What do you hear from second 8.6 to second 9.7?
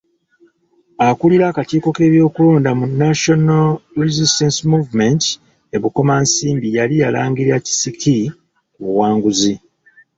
ku buwanguzi.